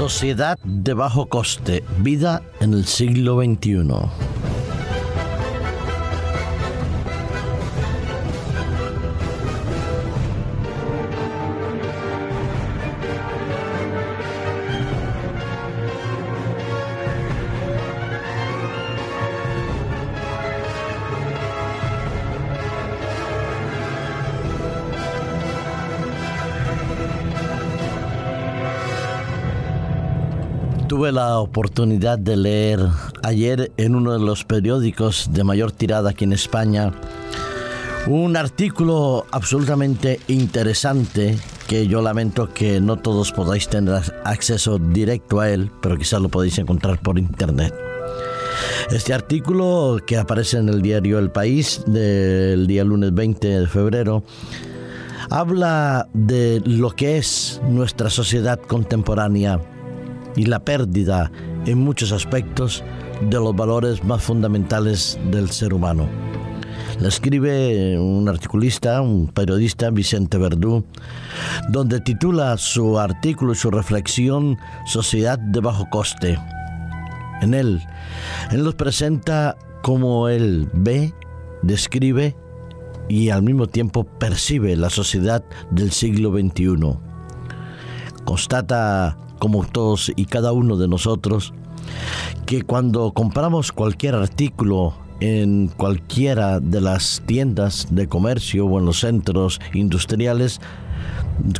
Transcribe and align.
Sociedad 0.00 0.58
de 0.64 0.94
bajo 0.94 1.28
coste, 1.28 1.84
vida 1.98 2.42
en 2.60 2.72
el 2.72 2.86
siglo 2.86 3.36
XXI. 3.36 4.29
Tuve 30.90 31.12
la 31.12 31.38
oportunidad 31.38 32.18
de 32.18 32.36
leer 32.36 32.80
ayer 33.22 33.70
en 33.76 33.94
uno 33.94 34.12
de 34.12 34.18
los 34.18 34.44
periódicos 34.44 35.30
de 35.32 35.44
mayor 35.44 35.70
tirada 35.70 36.10
aquí 36.10 36.24
en 36.24 36.32
España 36.32 36.92
un 38.08 38.36
artículo 38.36 39.24
absolutamente 39.30 40.18
interesante 40.26 41.38
que 41.68 41.86
yo 41.86 42.02
lamento 42.02 42.52
que 42.52 42.80
no 42.80 42.96
todos 42.96 43.30
podáis 43.30 43.68
tener 43.68 44.02
acceso 44.24 44.80
directo 44.80 45.38
a 45.38 45.50
él, 45.50 45.70
pero 45.80 45.96
quizás 45.96 46.20
lo 46.20 46.28
podéis 46.28 46.58
encontrar 46.58 47.00
por 47.00 47.20
internet. 47.20 47.72
Este 48.90 49.14
artículo 49.14 50.00
que 50.04 50.16
aparece 50.16 50.58
en 50.58 50.70
el 50.70 50.82
diario 50.82 51.20
El 51.20 51.30
País 51.30 51.84
del 51.86 52.66
día 52.66 52.82
lunes 52.82 53.14
20 53.14 53.60
de 53.60 53.66
febrero 53.68 54.24
habla 55.30 56.08
de 56.14 56.60
lo 56.64 56.90
que 56.90 57.16
es 57.16 57.60
nuestra 57.68 58.10
sociedad 58.10 58.58
contemporánea 58.58 59.60
y 60.36 60.44
la 60.46 60.60
pérdida 60.60 61.30
en 61.66 61.78
muchos 61.78 62.12
aspectos 62.12 62.82
de 63.28 63.36
los 63.36 63.54
valores 63.54 64.02
más 64.04 64.22
fundamentales 64.22 65.18
del 65.30 65.50
ser 65.50 65.74
humano. 65.74 66.08
La 67.00 67.08
escribe 67.08 67.98
un 67.98 68.28
articulista, 68.28 69.00
un 69.00 69.28
periodista, 69.28 69.88
Vicente 69.90 70.36
Verdú, 70.36 70.84
donde 71.70 72.00
titula 72.00 72.56
su 72.58 72.98
artículo 72.98 73.52
y 73.52 73.56
su 73.56 73.70
reflexión 73.70 74.58
Sociedad 74.86 75.38
de 75.38 75.60
bajo 75.60 75.88
coste. 75.88 76.38
En 77.40 77.54
él, 77.54 77.80
él 78.50 78.64
nos 78.64 78.74
presenta 78.74 79.56
cómo 79.82 80.28
él 80.28 80.68
ve, 80.74 81.14
describe 81.62 82.36
y 83.08 83.30
al 83.30 83.42
mismo 83.42 83.66
tiempo 83.66 84.04
percibe 84.04 84.76
la 84.76 84.90
sociedad 84.90 85.42
del 85.70 85.92
siglo 85.92 86.32
XXI. 86.32 86.98
Constata 88.26 89.16
como 89.40 89.64
todos 89.64 90.12
y 90.14 90.26
cada 90.26 90.52
uno 90.52 90.76
de 90.76 90.86
nosotros, 90.86 91.52
que 92.46 92.62
cuando 92.62 93.12
compramos 93.12 93.72
cualquier 93.72 94.14
artículo 94.14 94.94
en 95.18 95.68
cualquiera 95.68 96.60
de 96.60 96.80
las 96.80 97.22
tiendas 97.26 97.88
de 97.90 98.08
comercio 98.08 98.66
o 98.66 98.78
en 98.78 98.86
los 98.86 99.00
centros 99.00 99.60
industriales, 99.74 100.60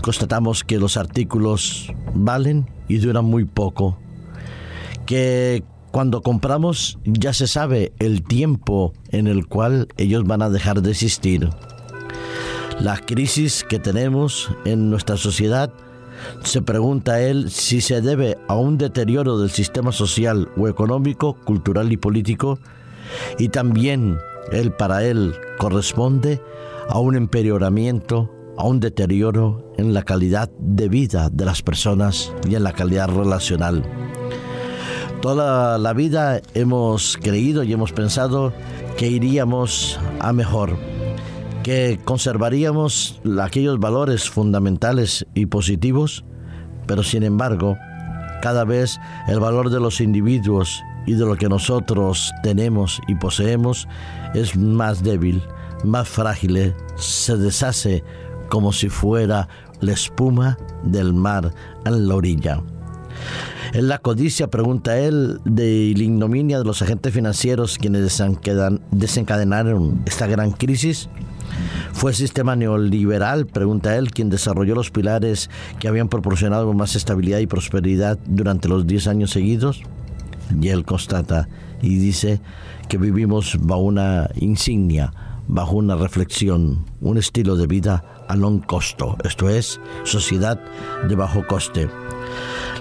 constatamos 0.02 0.62
que 0.62 0.78
los 0.78 0.96
artículos 0.96 1.92
valen 2.14 2.68
y 2.88 2.98
duran 2.98 3.24
muy 3.24 3.44
poco. 3.44 3.98
Que 5.06 5.64
cuando 5.90 6.22
compramos 6.22 6.98
ya 7.04 7.32
se 7.32 7.46
sabe 7.46 7.92
el 7.98 8.22
tiempo 8.22 8.92
en 9.10 9.26
el 9.26 9.46
cual 9.46 9.88
ellos 9.96 10.24
van 10.24 10.42
a 10.42 10.50
dejar 10.50 10.82
de 10.82 10.92
existir. 10.92 11.48
La 12.80 12.96
crisis 12.98 13.64
que 13.68 13.78
tenemos 13.78 14.50
en 14.64 14.88
nuestra 14.88 15.16
sociedad 15.16 15.72
se 16.42 16.62
pregunta 16.62 17.20
él 17.20 17.50
si 17.50 17.80
se 17.80 18.00
debe 18.00 18.38
a 18.48 18.56
un 18.56 18.78
deterioro 18.78 19.38
del 19.38 19.50
sistema 19.50 19.92
social 19.92 20.48
o 20.56 20.68
económico, 20.68 21.34
cultural 21.44 21.92
y 21.92 21.96
político, 21.96 22.58
y 23.38 23.48
también 23.48 24.18
él 24.52 24.72
para 24.72 25.04
él 25.04 25.34
corresponde 25.58 26.40
a 26.88 26.98
un 26.98 27.16
empeoramiento, 27.16 28.30
a 28.56 28.64
un 28.64 28.80
deterioro 28.80 29.72
en 29.78 29.94
la 29.94 30.02
calidad 30.02 30.50
de 30.58 30.88
vida 30.88 31.30
de 31.30 31.44
las 31.44 31.62
personas 31.62 32.32
y 32.48 32.54
en 32.54 32.64
la 32.64 32.72
calidad 32.72 33.08
relacional. 33.08 33.84
Toda 35.22 35.76
la 35.78 35.92
vida 35.92 36.40
hemos 36.54 37.18
creído 37.18 37.62
y 37.62 37.72
hemos 37.72 37.92
pensado 37.92 38.52
que 38.96 39.06
iríamos 39.06 40.00
a 40.18 40.32
mejor, 40.32 40.76
que 41.62 42.00
conservaríamos 42.04 43.20
aquellos 43.42 43.78
valores 43.78 44.28
fundamentales 44.30 45.26
y 45.34 45.46
positivos, 45.46 46.24
pero 46.86 47.02
sin 47.02 47.22
embargo, 47.22 47.76
cada 48.42 48.64
vez 48.64 48.98
el 49.28 49.40
valor 49.40 49.70
de 49.70 49.80
los 49.80 50.00
individuos 50.00 50.82
y 51.06 51.14
de 51.14 51.26
lo 51.26 51.36
que 51.36 51.48
nosotros 51.48 52.32
tenemos 52.42 53.00
y 53.08 53.14
poseemos 53.14 53.86
es 54.34 54.56
más 54.56 55.02
débil, 55.02 55.42
más 55.84 56.08
frágil, 56.08 56.74
se 56.96 57.36
deshace 57.36 58.02
como 58.48 58.72
si 58.72 58.88
fuera 58.88 59.48
la 59.80 59.92
espuma 59.92 60.58
del 60.82 61.12
mar 61.12 61.52
en 61.84 62.08
la 62.08 62.14
orilla. 62.14 62.62
En 63.72 63.88
la 63.88 63.98
codicia, 63.98 64.48
pregunta 64.48 64.98
él, 64.98 65.40
de 65.44 65.92
la 65.96 66.02
ignominia 66.02 66.58
de 66.58 66.64
los 66.64 66.82
agentes 66.82 67.14
financieros 67.14 67.78
quienes 67.78 68.20
desencadenaron 68.90 70.02
esta 70.06 70.26
gran 70.26 70.50
crisis, 70.50 71.08
¿Fue 71.92 72.12
el 72.12 72.16
sistema 72.16 72.56
neoliberal, 72.56 73.46
pregunta 73.46 73.96
él, 73.96 74.10
quien 74.10 74.30
desarrolló 74.30 74.74
los 74.74 74.90
pilares 74.90 75.50
que 75.78 75.88
habían 75.88 76.08
proporcionado 76.08 76.72
más 76.72 76.96
estabilidad 76.96 77.38
y 77.38 77.46
prosperidad 77.46 78.18
durante 78.26 78.68
los 78.68 78.86
10 78.86 79.08
años 79.08 79.30
seguidos? 79.30 79.82
Y 80.60 80.68
él 80.68 80.84
constata 80.84 81.48
y 81.82 81.98
dice 81.98 82.40
que 82.88 82.98
vivimos 82.98 83.56
bajo 83.60 83.82
una 83.82 84.30
insignia, 84.36 85.12
bajo 85.50 85.76
una 85.76 85.96
reflexión, 85.96 86.84
un 87.00 87.18
estilo 87.18 87.56
de 87.56 87.66
vida 87.66 88.04
a 88.28 88.36
long 88.36 88.60
costo, 88.60 89.16
esto 89.24 89.48
es, 89.48 89.80
sociedad 90.04 90.60
de 91.08 91.16
bajo 91.16 91.44
coste. 91.46 91.88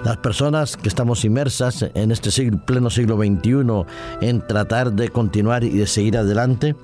Las 0.04 0.18
personas 0.18 0.76
que 0.76 0.88
estamos 0.88 1.24
inmersas 1.24 1.84
en 1.94 2.12
este 2.12 2.30
pleno 2.64 2.88
siglo 2.88 3.16
XXI 3.16 3.84
en 4.20 4.46
tratar 4.46 4.92
de 4.92 5.08
continuar 5.08 5.64
y 5.64 5.70
de 5.70 5.86
seguir 5.86 6.16
adelante, 6.16 6.76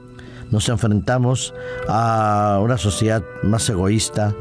nos 0.50 0.68
enfrentamos 0.68 1.54
a 1.88 2.60
una 2.62 2.78
sociedad 2.78 3.22
más 3.44 3.68
egoísta, 3.70 4.34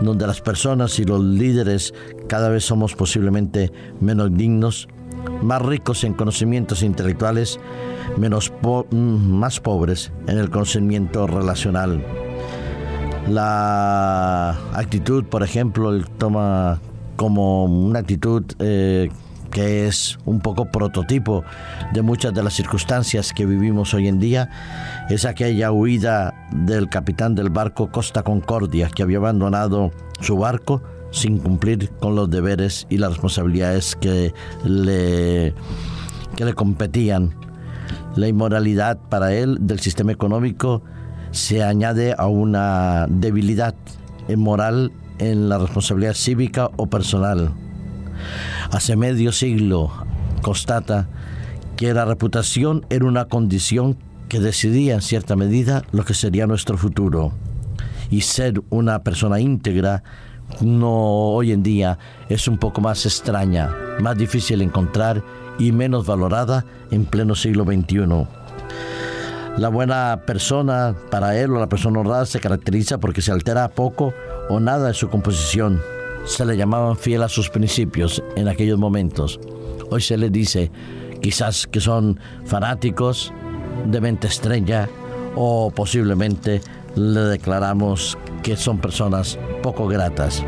donde 0.00 0.26
las 0.26 0.40
personas 0.40 0.98
y 1.00 1.04
los 1.04 1.22
líderes 1.22 1.92
cada 2.28 2.48
vez 2.48 2.64
somos 2.64 2.94
posiblemente 2.94 3.72
menos 4.00 4.32
dignos, 4.32 4.88
más 5.42 5.62
ricos 5.62 6.04
en 6.04 6.14
conocimientos 6.14 6.82
intelectuales, 6.82 7.60
menos 8.16 8.52
más 8.90 9.60
pobres 9.60 10.12
en 10.26 10.38
el 10.38 10.50
conocimiento 10.50 11.26
relacional. 11.26 12.04
La 13.28 14.50
actitud, 14.74 15.24
por 15.24 15.42
ejemplo, 15.42 15.90
él 15.90 16.06
toma 16.18 16.80
como 17.16 17.64
una 17.64 18.00
actitud 18.00 18.44
eh, 18.58 19.10
que 19.54 19.86
es 19.86 20.18
un 20.24 20.40
poco 20.40 20.66
prototipo 20.66 21.44
de 21.92 22.02
muchas 22.02 22.34
de 22.34 22.42
las 22.42 22.54
circunstancias 22.54 23.32
que 23.32 23.46
vivimos 23.46 23.94
hoy 23.94 24.08
en 24.08 24.18
día, 24.18 24.50
es 25.08 25.24
aquella 25.24 25.70
huida 25.70 26.34
del 26.50 26.88
capitán 26.88 27.36
del 27.36 27.50
barco 27.50 27.90
Costa 27.90 28.24
Concordia, 28.24 28.90
que 28.90 29.04
había 29.04 29.18
abandonado 29.18 29.92
su 30.20 30.36
barco 30.36 30.82
sin 31.14 31.38
cumplir 31.38 31.90
con 32.00 32.14
los 32.14 32.28
deberes 32.28 32.86
y 32.90 32.98
las 32.98 33.12
responsabilidades 33.12 33.96
que 33.96 34.34
le, 34.64 35.54
que 36.36 36.44
le 36.44 36.52
competían. 36.52 37.34
La 38.16 38.28
inmoralidad 38.28 38.98
para 39.08 39.32
él 39.34 39.58
del 39.60 39.80
sistema 39.80 40.12
económico 40.12 40.82
se 41.30 41.62
añade 41.62 42.14
a 42.16 42.26
una 42.26 43.06
debilidad 43.08 43.74
moral 44.36 44.92
en 45.18 45.48
la 45.48 45.58
responsabilidad 45.58 46.14
cívica 46.14 46.70
o 46.76 46.86
personal 46.86 47.52
hace 48.70 48.96
medio 48.96 49.32
siglo 49.32 49.92
constata 50.42 51.08
que 51.76 51.94
la 51.94 52.04
reputación 52.04 52.86
era 52.90 53.04
una 53.04 53.26
condición 53.26 53.96
que 54.28 54.40
decidía 54.40 54.94
en 54.94 55.00
cierta 55.00 55.36
medida 55.36 55.84
lo 55.92 56.04
que 56.04 56.14
sería 56.14 56.46
nuestro 56.46 56.76
futuro. 56.76 57.32
Y 58.10 58.22
ser 58.22 58.62
una 58.70 59.02
persona 59.02 59.40
íntegra 59.40 60.02
no 60.60 60.90
hoy 60.90 61.52
en 61.52 61.62
día 61.62 61.98
es 62.28 62.48
un 62.48 62.58
poco 62.58 62.80
más 62.80 63.06
extraña, 63.06 63.70
más 64.00 64.16
difícil 64.16 64.58
de 64.58 64.64
encontrar 64.64 65.22
y 65.58 65.72
menos 65.72 66.06
valorada 66.06 66.64
en 66.90 67.04
pleno 67.04 67.34
siglo 67.34 67.64
XXI. 67.64 68.26
La 69.56 69.68
buena 69.68 70.22
persona 70.26 70.96
para 71.10 71.38
él 71.38 71.52
o 71.52 71.60
la 71.60 71.68
persona 71.68 72.00
honrada 72.00 72.26
se 72.26 72.40
caracteriza 72.40 72.98
porque 72.98 73.22
se 73.22 73.30
altera 73.30 73.68
poco 73.68 74.12
o 74.48 74.58
nada 74.58 74.88
en 74.88 74.94
su 74.94 75.08
composición 75.08 75.80
se 76.24 76.44
le 76.44 76.56
llamaban 76.56 76.96
fiel 76.96 77.22
a 77.22 77.28
sus 77.28 77.50
principios 77.50 78.22
en 78.36 78.48
aquellos 78.48 78.78
momentos. 78.78 79.38
Hoy 79.90 80.00
se 80.00 80.16
le 80.16 80.30
dice 80.30 80.70
quizás 81.20 81.66
que 81.66 81.80
son 81.80 82.18
fanáticos 82.44 83.32
de 83.86 84.00
mente 84.00 84.26
estrella 84.26 84.88
o 85.36 85.70
posiblemente 85.70 86.60
le 86.96 87.20
declaramos 87.20 88.16
que 88.42 88.56
son 88.56 88.78
personas 88.78 89.38
poco 89.64 89.88
gratas. 89.88 90.44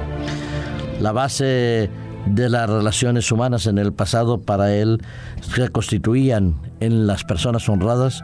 La 1.01 1.11
base 1.11 1.89
de 2.27 2.49
las 2.51 2.69
relaciones 2.69 3.33
humanas 3.33 3.67
en 3.67 3.79
el 3.79 3.95
pasado 3.95 4.43
para 4.43 4.75
él 4.75 5.01
se 5.41 5.71
constituían 5.71 6.55
en 6.81 7.07
las 7.07 7.25
personas 7.25 7.67
honradas 7.67 8.23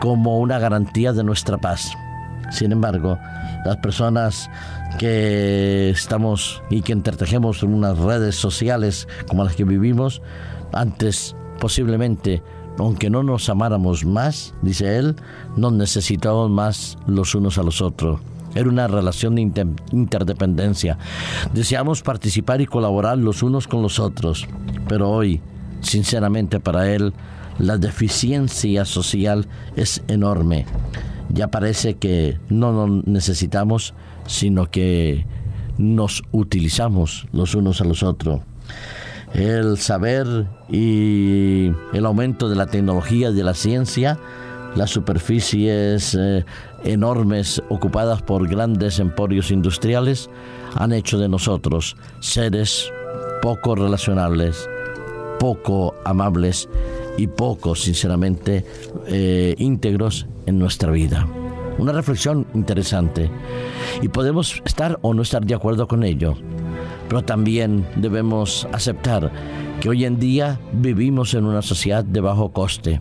como 0.00 0.38
una 0.38 0.58
garantía 0.58 1.14
de 1.14 1.24
nuestra 1.24 1.56
paz. 1.56 1.90
Sin 2.50 2.72
embargo, 2.72 3.18
las 3.64 3.78
personas 3.78 4.50
que 4.98 5.88
estamos 5.88 6.62
y 6.68 6.82
que 6.82 6.92
entretejemos 6.92 7.62
en 7.62 7.72
unas 7.72 7.96
redes 7.96 8.36
sociales 8.36 9.08
como 9.26 9.44
las 9.44 9.56
que 9.56 9.64
vivimos, 9.64 10.20
antes 10.74 11.34
posiblemente, 11.58 12.42
aunque 12.78 13.08
no 13.08 13.22
nos 13.22 13.48
amáramos 13.48 14.04
más, 14.04 14.52
dice 14.60 14.98
él, 14.98 15.16
nos 15.56 15.72
necesitábamos 15.72 16.50
más 16.50 16.98
los 17.06 17.34
unos 17.34 17.56
a 17.56 17.62
los 17.62 17.80
otros. 17.80 18.20
Era 18.54 18.68
una 18.68 18.86
relación 18.86 19.34
de 19.34 19.42
interdependencia. 19.92 20.98
Deseamos 21.52 22.02
participar 22.02 22.60
y 22.60 22.66
colaborar 22.66 23.18
los 23.18 23.42
unos 23.42 23.66
con 23.66 23.82
los 23.82 23.98
otros. 23.98 24.46
Pero 24.88 25.10
hoy, 25.10 25.40
sinceramente 25.80 26.60
para 26.60 26.92
él, 26.92 27.12
la 27.58 27.78
deficiencia 27.78 28.84
social 28.84 29.46
es 29.76 30.02
enorme. 30.08 30.66
Ya 31.30 31.48
parece 31.48 31.94
que 31.94 32.38
no 32.48 32.72
nos 32.72 33.06
necesitamos, 33.06 33.94
sino 34.26 34.70
que 34.70 35.26
nos 35.78 36.22
utilizamos 36.32 37.26
los 37.32 37.54
unos 37.54 37.80
a 37.80 37.84
los 37.84 38.02
otros. 38.02 38.40
El 39.32 39.78
saber 39.78 40.46
y 40.70 41.72
el 41.92 42.06
aumento 42.06 42.48
de 42.48 42.54
la 42.54 42.66
tecnología 42.66 43.30
y 43.30 43.34
de 43.34 43.42
la 43.42 43.54
ciencia 43.54 44.18
las 44.74 44.90
superficies 44.90 46.16
eh, 46.18 46.44
enormes 46.84 47.62
ocupadas 47.68 48.22
por 48.22 48.48
grandes 48.48 48.98
emporios 48.98 49.50
industriales 49.50 50.28
han 50.74 50.92
hecho 50.92 51.18
de 51.18 51.28
nosotros 51.28 51.96
seres 52.20 52.90
poco 53.40 53.74
relacionables, 53.76 54.68
poco 55.38 55.94
amables 56.04 56.68
y 57.16 57.26
poco, 57.26 57.74
sinceramente, 57.74 58.64
eh, 59.06 59.54
íntegros 59.58 60.26
en 60.46 60.58
nuestra 60.58 60.90
vida. 60.90 61.28
Una 61.78 61.92
reflexión 61.92 62.46
interesante 62.54 63.30
y 64.02 64.08
podemos 64.08 64.62
estar 64.64 64.98
o 65.02 65.14
no 65.14 65.22
estar 65.22 65.44
de 65.44 65.54
acuerdo 65.54 65.86
con 65.86 66.04
ello, 66.04 66.34
pero 67.08 67.22
también 67.22 67.86
debemos 67.96 68.66
aceptar 68.72 69.30
que 69.80 69.88
hoy 69.88 70.04
en 70.04 70.18
día 70.18 70.60
vivimos 70.72 71.34
en 71.34 71.44
una 71.44 71.62
sociedad 71.62 72.04
de 72.04 72.20
bajo 72.20 72.52
coste 72.52 73.00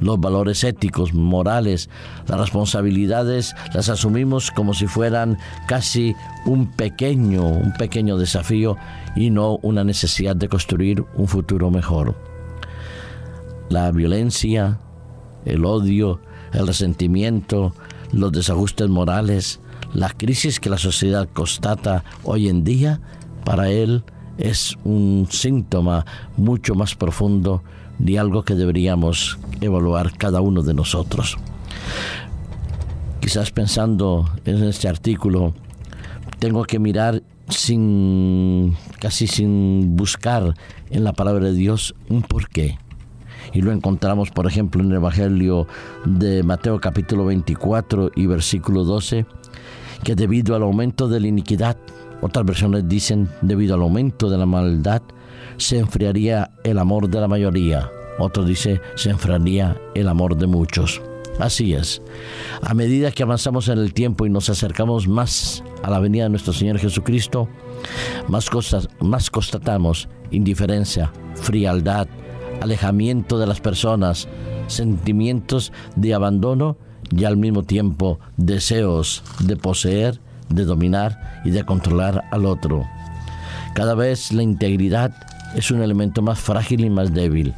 los 0.00 0.20
valores 0.20 0.64
éticos, 0.64 1.14
morales, 1.14 1.88
las 2.26 2.38
responsabilidades 2.38 3.54
las 3.74 3.88
asumimos 3.88 4.50
como 4.50 4.74
si 4.74 4.86
fueran 4.86 5.38
casi 5.66 6.14
un 6.46 6.70
pequeño, 6.70 7.46
un 7.46 7.72
pequeño 7.72 8.18
desafío 8.18 8.76
y 9.16 9.30
no 9.30 9.58
una 9.62 9.84
necesidad 9.84 10.36
de 10.36 10.48
construir 10.48 11.04
un 11.16 11.28
futuro 11.28 11.70
mejor. 11.70 12.14
La 13.68 13.90
violencia, 13.90 14.78
el 15.44 15.64
odio, 15.64 16.20
el 16.52 16.66
resentimiento, 16.66 17.74
los 18.12 18.32
desajustes 18.32 18.88
morales, 18.88 19.60
la 19.94 20.10
crisis 20.10 20.60
que 20.60 20.70
la 20.70 20.78
sociedad 20.78 21.28
constata 21.32 22.04
hoy 22.24 22.48
en 22.48 22.64
día, 22.64 23.00
para 23.44 23.70
él 23.70 24.04
es 24.38 24.76
un 24.84 25.26
síntoma 25.30 26.04
mucho 26.36 26.74
más 26.74 26.94
profundo 26.94 27.62
de 27.98 28.18
algo 28.18 28.42
que 28.42 28.54
deberíamos 28.54 29.38
evaluar 29.60 30.16
cada 30.16 30.40
uno 30.40 30.62
de 30.62 30.74
nosotros. 30.74 31.38
Quizás 33.20 33.50
pensando 33.50 34.28
en 34.44 34.62
este 34.64 34.88
artículo, 34.88 35.54
tengo 36.38 36.64
que 36.64 36.78
mirar 36.78 37.22
sin 37.48 38.76
casi 38.98 39.26
sin 39.26 39.96
buscar 39.96 40.54
en 40.90 41.04
la 41.04 41.12
palabra 41.12 41.46
de 41.46 41.52
Dios 41.52 41.94
un 42.08 42.22
porqué. 42.22 42.78
Y 43.52 43.60
lo 43.60 43.72
encontramos, 43.72 44.30
por 44.30 44.46
ejemplo, 44.46 44.82
en 44.82 44.90
el 44.90 44.96
Evangelio 44.96 45.66
de 46.04 46.42
Mateo 46.42 46.80
capítulo 46.80 47.26
24 47.26 48.12
y 48.16 48.26
versículo 48.26 48.84
12, 48.84 49.26
que 50.02 50.14
debido 50.14 50.56
al 50.56 50.62
aumento 50.62 51.08
de 51.08 51.20
la 51.20 51.26
iniquidad, 51.28 51.76
otras 52.22 52.46
versiones 52.46 52.88
dicen 52.88 53.28
debido 53.42 53.74
al 53.74 53.82
aumento 53.82 54.30
de 54.30 54.38
la 54.38 54.46
maldad, 54.46 55.02
se 55.58 55.78
enfriaría 55.78 56.52
el 56.64 56.78
amor 56.78 57.08
de 57.08 57.20
la 57.20 57.28
mayoría. 57.28 57.90
Otro 58.18 58.44
dice, 58.44 58.80
se 58.94 59.10
enfriaría 59.10 59.76
el 59.94 60.08
amor 60.08 60.36
de 60.36 60.46
muchos. 60.46 61.02
Así 61.38 61.74
es. 61.74 62.02
A 62.62 62.74
medida 62.74 63.10
que 63.10 63.22
avanzamos 63.22 63.68
en 63.68 63.78
el 63.78 63.92
tiempo 63.92 64.26
y 64.26 64.30
nos 64.30 64.48
acercamos 64.48 65.08
más 65.08 65.64
a 65.82 65.90
la 65.90 65.98
venida 65.98 66.24
de 66.24 66.30
nuestro 66.30 66.52
Señor 66.52 66.78
Jesucristo, 66.78 67.48
más 68.28 68.48
cosas, 68.48 68.88
más 69.00 69.30
constatamos 69.30 70.08
indiferencia, 70.30 71.12
frialdad, 71.34 72.06
alejamiento 72.60 73.38
de 73.38 73.46
las 73.46 73.60
personas, 73.60 74.28
sentimientos 74.66 75.72
de 75.96 76.14
abandono 76.14 76.76
y 77.10 77.24
al 77.24 77.36
mismo 77.36 77.62
tiempo 77.62 78.18
deseos 78.36 79.22
de 79.40 79.56
poseer, 79.56 80.20
de 80.54 80.64
dominar 80.64 81.42
y 81.44 81.50
de 81.50 81.64
controlar 81.64 82.24
al 82.30 82.46
otro. 82.46 82.86
Cada 83.74 83.94
vez 83.94 84.32
la 84.32 84.42
integridad 84.42 85.14
es 85.54 85.70
un 85.70 85.82
elemento 85.82 86.22
más 86.22 86.38
frágil 86.38 86.84
y 86.84 86.90
más 86.90 87.12
débil, 87.12 87.54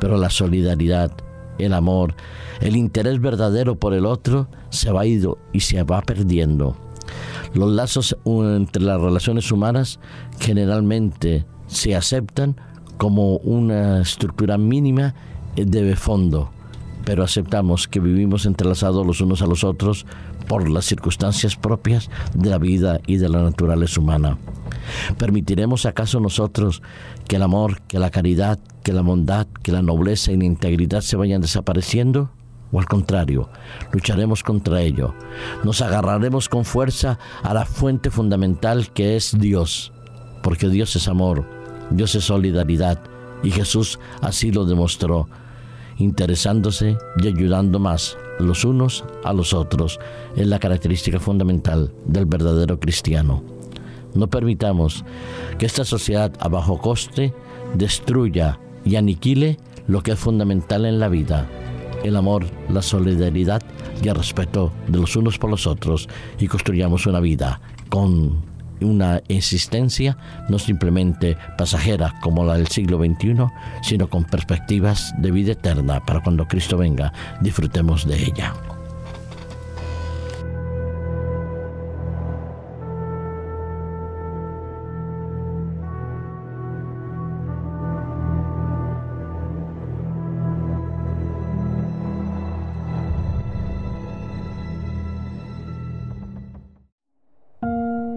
pero 0.00 0.16
la 0.16 0.30
solidaridad, 0.30 1.12
el 1.58 1.74
amor, 1.74 2.14
el 2.60 2.76
interés 2.76 3.20
verdadero 3.20 3.76
por 3.76 3.94
el 3.94 4.06
otro 4.06 4.48
se 4.70 4.90
va 4.90 5.06
ido 5.06 5.38
y 5.52 5.60
se 5.60 5.82
va 5.82 6.00
perdiendo. 6.02 6.76
Los 7.54 7.70
lazos 7.70 8.16
entre 8.24 8.82
las 8.82 9.00
relaciones 9.00 9.50
humanas 9.52 10.00
generalmente 10.38 11.44
se 11.66 11.94
aceptan 11.94 12.56
como 12.96 13.36
una 13.38 14.00
estructura 14.00 14.56
mínima 14.56 15.14
de 15.56 15.96
fondo, 15.96 16.50
pero 17.04 17.24
aceptamos 17.24 17.88
que 17.88 18.00
vivimos 18.00 18.46
entrelazados 18.46 19.06
los 19.06 19.20
unos 19.20 19.42
a 19.42 19.46
los 19.46 19.64
otros 19.64 20.06
por 20.46 20.68
las 20.68 20.84
circunstancias 20.84 21.56
propias 21.56 22.10
de 22.34 22.50
la 22.50 22.58
vida 22.58 23.00
y 23.06 23.16
de 23.16 23.28
la 23.28 23.42
naturaleza 23.42 24.00
humana. 24.00 24.38
¿Permitiremos 25.18 25.86
acaso 25.86 26.20
nosotros 26.20 26.82
que 27.28 27.36
el 27.36 27.42
amor, 27.42 27.80
que 27.82 27.98
la 27.98 28.10
caridad, 28.10 28.58
que 28.82 28.92
la 28.92 29.02
bondad, 29.02 29.46
que 29.62 29.72
la 29.72 29.82
nobleza 29.82 30.32
y 30.32 30.36
la 30.36 30.44
integridad 30.44 31.00
se 31.00 31.16
vayan 31.16 31.40
desapareciendo? 31.40 32.30
¿O 32.72 32.80
al 32.80 32.86
contrario, 32.86 33.50
lucharemos 33.92 34.42
contra 34.42 34.80
ello? 34.80 35.14
Nos 35.62 35.82
agarraremos 35.82 36.48
con 36.48 36.64
fuerza 36.64 37.18
a 37.42 37.52
la 37.52 37.66
fuente 37.66 38.10
fundamental 38.10 38.90
que 38.92 39.16
es 39.16 39.36
Dios, 39.38 39.92
porque 40.42 40.68
Dios 40.68 40.96
es 40.96 41.06
amor, 41.06 41.46
Dios 41.90 42.14
es 42.14 42.24
solidaridad, 42.24 42.98
y 43.42 43.50
Jesús 43.50 43.98
así 44.22 44.52
lo 44.52 44.64
demostró, 44.64 45.28
interesándose 45.98 46.96
y 47.22 47.26
ayudando 47.28 47.78
más 47.78 48.16
los 48.38 48.64
unos 48.64 49.04
a 49.24 49.32
los 49.32 49.54
otros, 49.54 49.98
es 50.36 50.46
la 50.46 50.58
característica 50.58 51.20
fundamental 51.20 51.92
del 52.06 52.26
verdadero 52.26 52.78
cristiano. 52.80 53.42
No 54.14 54.28
permitamos 54.28 55.04
que 55.58 55.66
esta 55.66 55.84
sociedad 55.84 56.32
a 56.40 56.48
bajo 56.48 56.78
coste 56.78 57.32
destruya 57.74 58.58
y 58.84 58.96
aniquile 58.96 59.58
lo 59.86 60.02
que 60.02 60.12
es 60.12 60.18
fundamental 60.18 60.84
en 60.84 60.98
la 60.98 61.08
vida, 61.08 61.48
el 62.04 62.16
amor, 62.16 62.46
la 62.68 62.82
solidaridad 62.82 63.62
y 64.02 64.08
el 64.08 64.14
respeto 64.14 64.72
de 64.88 64.98
los 64.98 65.16
unos 65.16 65.38
por 65.38 65.50
los 65.50 65.66
otros 65.66 66.08
y 66.38 66.48
construyamos 66.48 67.06
una 67.06 67.20
vida 67.20 67.60
con 67.88 68.51
una 68.82 69.22
existencia 69.28 70.16
no 70.48 70.58
simplemente 70.58 71.36
pasajera 71.56 72.14
como 72.20 72.44
la 72.44 72.56
del 72.56 72.68
siglo 72.68 72.98
XXI, 72.98 73.46
sino 73.82 74.08
con 74.08 74.24
perspectivas 74.24 75.14
de 75.18 75.30
vida 75.30 75.52
eterna 75.52 76.00
para 76.04 76.20
cuando 76.20 76.46
Cristo 76.46 76.76
venga 76.76 77.12
disfrutemos 77.40 78.06
de 78.06 78.24
ella. 78.24 78.71